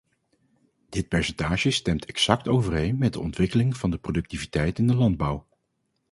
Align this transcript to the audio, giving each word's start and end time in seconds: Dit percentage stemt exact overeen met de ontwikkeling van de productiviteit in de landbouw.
Dit 0.89 1.07
percentage 1.09 1.71
stemt 1.71 2.05
exact 2.05 2.47
overeen 2.47 2.97
met 2.97 3.13
de 3.13 3.19
ontwikkeling 3.19 3.77
van 3.77 3.91
de 3.91 3.97
productiviteit 3.97 4.79
in 4.79 4.87
de 4.87 4.95
landbouw. 4.95 5.47